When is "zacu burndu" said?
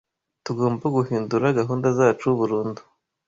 1.99-2.81